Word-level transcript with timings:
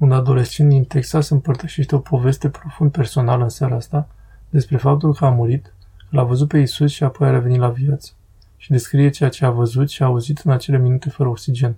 Un 0.00 0.12
adolescent 0.12 0.68
din 0.68 0.84
Texas 0.84 1.28
împărtășește 1.28 1.94
o 1.94 1.98
poveste 1.98 2.48
profund 2.48 2.90
personală 2.90 3.42
în 3.42 3.48
seara 3.48 3.74
asta 3.74 4.08
despre 4.50 4.76
faptul 4.76 5.14
că 5.14 5.24
a 5.24 5.30
murit, 5.30 5.72
l-a 6.10 6.22
văzut 6.22 6.48
pe 6.48 6.58
Isus 6.58 6.90
și 6.90 7.04
apoi 7.04 7.28
a 7.28 7.30
revenit 7.30 7.58
la 7.58 7.68
viață. 7.68 8.12
Și 8.56 8.70
descrie 8.70 9.10
ceea 9.10 9.28
ce 9.28 9.44
a 9.44 9.50
văzut 9.50 9.90
și 9.90 10.02
a 10.02 10.06
auzit 10.06 10.38
în 10.38 10.52
acele 10.52 10.78
minute 10.78 11.10
fără 11.10 11.28
oxigen. 11.28 11.76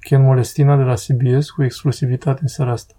Ken 0.00 0.22
Molestina 0.22 0.76
de 0.76 0.82
la 0.82 0.94
CBS 0.94 1.50
cu 1.50 1.62
exclusivitate 1.62 2.38
în 2.42 2.48
seara 2.48 2.70
asta. 2.70 2.94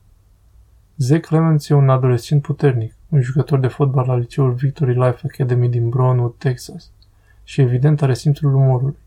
Zach 0.98 1.25
Clemens 1.25 1.70
e 1.70 1.73
un 1.73 1.89
adolescent 1.89 2.41
puternic, 2.41 2.93
un 3.09 3.21
jucător 3.21 3.59
de 3.59 3.68
fotbal 3.68 4.05
la 4.07 4.16
liceul 4.16 4.54
Victory 4.54 4.93
Life 4.93 5.21
Academy 5.23 5.70
din 5.70 5.89
Brownwood, 5.89 6.34
Texas. 6.38 6.91
Și 7.43 7.61
evident 7.61 8.02
are 8.02 8.13
simțul 8.13 8.54
umorului. 8.54 8.98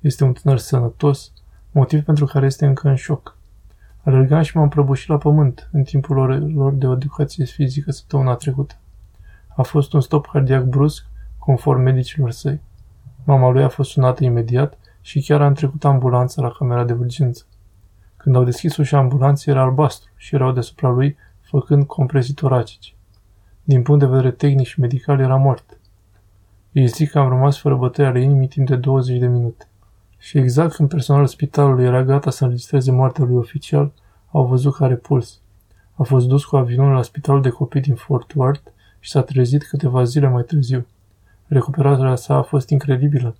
Este 0.00 0.24
un 0.24 0.32
tânăr 0.32 0.58
sănătos, 0.58 1.32
motiv 1.70 2.04
pentru 2.04 2.24
care 2.24 2.46
este 2.46 2.66
încă 2.66 2.88
în 2.88 2.94
șoc. 2.94 3.33
Alergam 4.04 4.42
și 4.42 4.56
m-am 4.56 4.68
prăbușit 4.68 5.08
la 5.08 5.16
pământ 5.16 5.68
în 5.72 5.82
timpul 5.82 6.18
orelor 6.18 6.72
de 6.72 6.86
educație 6.86 7.44
fizică 7.44 7.90
săptămâna 7.90 8.34
trecută. 8.34 8.74
A 9.56 9.62
fost 9.62 9.92
un 9.92 10.00
stop 10.00 10.26
cardiac 10.26 10.64
brusc, 10.64 11.06
conform 11.38 11.80
medicilor 11.80 12.30
săi. 12.30 12.60
Mama 13.24 13.50
lui 13.50 13.62
a 13.62 13.68
fost 13.68 13.90
sunată 13.90 14.24
imediat 14.24 14.78
și 15.00 15.22
chiar 15.22 15.42
a 15.42 15.46
întrecut 15.46 15.84
ambulanța 15.84 16.42
la 16.42 16.50
camera 16.50 16.84
de 16.84 16.92
urgență. 16.92 17.44
Când 18.16 18.36
au 18.36 18.44
deschis 18.44 18.76
ușa 18.76 18.98
ambulanței, 18.98 19.52
era 19.52 19.62
albastru 19.62 20.10
și 20.16 20.34
erau 20.34 20.52
deasupra 20.52 20.88
lui 20.88 21.16
făcând 21.40 21.86
compresii 21.86 22.34
toracice. 22.34 22.92
Din 23.62 23.82
punct 23.82 24.00
de 24.00 24.06
vedere 24.06 24.30
tehnic 24.30 24.66
și 24.66 24.80
medical, 24.80 25.20
era 25.20 25.36
mort. 25.36 25.78
Ei 26.72 26.86
zic 26.86 27.10
că 27.10 27.18
am 27.18 27.28
rămas 27.28 27.58
fără 27.58 27.76
bătăi 27.76 28.06
ale 28.06 28.22
inimii 28.22 28.48
timp 28.48 28.68
de 28.68 28.76
20 28.76 29.18
de 29.18 29.26
minute. 29.26 29.68
Și 30.18 30.38
exact 30.38 30.74
când 30.74 30.88
personalul 30.88 31.26
spitalului 31.26 31.84
era 31.84 32.02
gata 32.02 32.30
să 32.30 32.44
înregistreze 32.44 32.90
moartea 32.90 33.24
lui 33.24 33.36
oficial, 33.36 33.92
au 34.36 34.46
văzut 34.46 34.74
că 34.74 34.84
are 34.84 34.94
puls. 34.94 35.40
A 35.94 36.02
fost 36.02 36.26
dus 36.26 36.44
cu 36.44 36.56
avionul 36.56 36.94
la 36.94 37.02
spitalul 37.02 37.42
de 37.42 37.48
copii 37.48 37.80
din 37.80 37.94
Fort 37.94 38.32
Worth 38.32 38.68
și 39.00 39.10
s-a 39.10 39.22
trezit 39.22 39.68
câteva 39.68 40.04
zile 40.04 40.28
mai 40.28 40.42
târziu. 40.42 40.86
Recuperarea 41.46 42.16
sa 42.16 42.34
a 42.34 42.42
fost 42.42 42.68
incredibilă, 42.68 43.36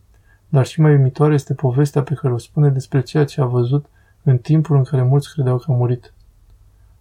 dar 0.49 0.67
și 0.67 0.81
mai 0.81 0.93
uimitoare 0.93 1.35
este 1.35 1.55
povestea 1.55 2.03
pe 2.03 2.15
care 2.15 2.33
o 2.33 2.39
spune 2.39 2.69
despre 2.69 3.03
ceea 3.03 3.25
ce 3.25 3.41
a 3.41 3.45
văzut 3.45 3.87
în 4.23 4.39
timpul 4.39 4.77
în 4.77 4.83
care 4.83 5.03
mulți 5.03 5.33
credeau 5.33 5.59
că 5.59 5.65
a 5.69 5.75
murit. 5.75 6.13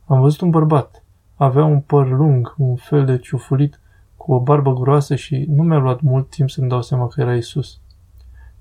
Am 0.05 0.21
văzut 0.21 0.41
un 0.41 0.49
bărbat. 0.49 1.03
Avea 1.35 1.63
un 1.63 1.79
păr 1.79 2.09
lung, 2.09 2.53
un 2.57 2.75
fel 2.75 3.05
de 3.05 3.17
ciufulit, 3.17 3.79
cu 4.17 4.33
o 4.33 4.39
barbă 4.39 4.73
groasă 4.73 5.15
și 5.15 5.45
nu 5.49 5.63
mi-a 5.63 5.77
luat 5.77 6.01
mult 6.01 6.29
timp 6.29 6.49
să-mi 6.49 6.69
dau 6.69 6.81
seama 6.81 7.07
că 7.07 7.21
era 7.21 7.35
Isus. 7.35 7.79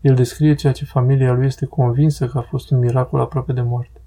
El 0.01 0.15
descrie 0.15 0.55
ceea 0.55 0.73
ce 0.73 0.84
familia 0.84 1.33
lui 1.33 1.47
este 1.47 1.67
convinsă 1.67 2.27
că 2.27 2.39
a 2.39 2.43
fost 2.43 2.71
un 2.71 2.78
miracol 2.78 3.21
aproape 3.21 3.53
de 3.53 3.61
moarte. 3.61 4.02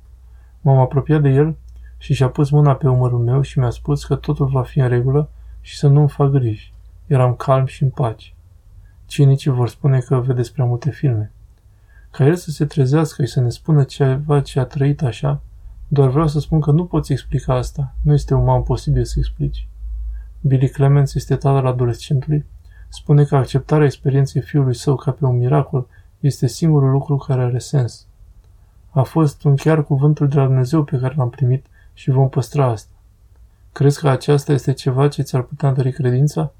M-am 0.65 0.77
apropiat 0.77 1.21
de 1.21 1.29
el 1.29 1.55
și 1.97 2.13
și-a 2.13 2.29
pus 2.29 2.49
mâna 2.49 2.75
pe 2.75 2.87
umărul 2.87 3.19
meu 3.19 3.41
și 3.41 3.59
mi-a 3.59 3.69
spus 3.69 4.05
că 4.05 4.15
totul 4.15 4.45
va 4.45 4.63
fi 4.63 4.79
în 4.79 4.87
regulă 4.87 5.29
și 5.61 5.77
să 5.77 5.87
nu-mi 5.87 6.09
fac 6.09 6.29
griji. 6.29 6.73
Eram 7.07 7.35
calm 7.35 7.65
și 7.65 7.83
în 7.83 7.89
pace. 7.89 8.33
Cinicii 9.05 9.51
vor 9.51 9.69
spune 9.69 9.99
că 9.99 10.19
vedeți 10.19 10.53
prea 10.53 10.65
multe 10.65 10.89
filme. 10.91 11.31
Ca 12.11 12.25
el 12.25 12.35
să 12.35 12.51
se 12.51 12.65
trezească 12.65 13.25
și 13.25 13.31
să 13.31 13.41
ne 13.41 13.49
spună 13.49 13.83
ceva 13.83 14.41
ce 14.41 14.59
a 14.59 14.63
trăit 14.63 15.01
așa, 15.01 15.41
doar 15.87 16.09
vreau 16.09 16.27
să 16.27 16.39
spun 16.39 16.59
că 16.59 16.71
nu 16.71 16.85
poți 16.85 17.11
explica 17.11 17.53
asta. 17.53 17.93
Nu 18.01 18.13
este 18.13 18.33
uman 18.33 18.63
posibil 18.63 19.03
să 19.03 19.15
explici. 19.17 19.67
Billy 20.41 20.69
Clemens 20.69 21.13
este 21.13 21.35
tatăl 21.35 21.65
adolescentului. 21.65 22.45
Spune 22.89 23.23
că 23.23 23.35
acceptarea 23.35 23.85
experienței 23.85 24.41
fiului 24.41 24.75
său 24.75 24.95
ca 24.95 25.11
pe 25.11 25.25
un 25.25 25.37
miracol 25.37 25.87
este 26.19 26.47
singurul 26.47 26.89
lucru 26.89 27.17
care 27.17 27.41
are 27.41 27.59
sens. 27.59 28.07
A 28.95 29.03
fost 29.03 29.43
un 29.43 29.55
chiar 29.55 29.83
cuvântul 29.83 30.27
de 30.27 30.35
la 30.35 30.45
Dumnezeu 30.45 30.83
pe 30.83 30.97
care 30.97 31.13
l-am 31.17 31.29
primit 31.29 31.65
și 31.93 32.09
vom 32.09 32.29
păstra 32.29 32.65
asta. 32.65 32.91
Crezi 33.71 33.99
că 33.99 34.09
aceasta 34.09 34.51
este 34.51 34.73
ceva 34.73 35.07
ce 35.07 35.21
ți-ar 35.21 35.41
putea 35.41 35.69
întări 35.69 35.91
credința? 35.91 36.51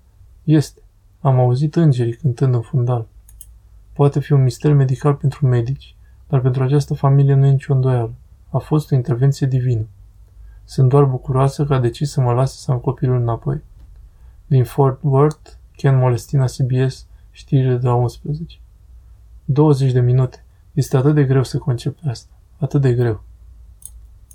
Este. 0.44 0.82
Am 1.22 1.40
auzit 1.40 1.76
îngerii 1.76 2.14
cântând 2.14 2.54
în 2.54 2.62
fundal. 2.62 3.08
Poate 3.94 4.20
fi 4.20 4.34
un 4.34 4.44
mister 4.44 4.74
medical 4.74 5.14
pentru 5.14 5.48
medici, 5.48 5.96
dar 6.28 6.40
pentru 6.42 6.64
această 6.64 6.94
familie 6.94 7.34
nu 7.34 7.46
e 7.46 7.52
nicio 7.52 7.74
îndoială. 7.74 8.14
A 8.50 8.58
fost 8.58 8.92
o 8.92 8.96
intervenție 8.96 9.48
divină. 9.48 9.86
Sunt 10.64 10.90
doar 10.90 11.04
bucuroasă 11.04 11.66
că 11.66 11.74
a 11.74 11.80
decis 11.80 12.12
să 12.12 12.22
mă 12.22 12.34
lase 12.34 12.58
să 12.58 12.72
am 12.72 12.80
copilul 12.80 13.22
înapoi. 13.22 13.62
Din 14.46 14.64
Fort 14.64 15.00
Worth, 15.04 15.52
Ken 15.76 15.98
Molestina 15.98 16.46
CBS, 16.46 17.06
știrile 17.32 17.76
de 17.76 17.88
la 17.88 17.94
11. 17.94 18.58
20 19.46 19.92
de 19.92 20.00
minute. 20.00 20.45
Este 20.76 20.98
atât 20.98 21.16
de 21.16 21.24
greu 21.24 21.44
să 21.44 21.58
concep 21.58 21.98
asta. 22.08 22.40
Atât 22.58 22.82
de 22.82 22.94
greu. 22.94 23.24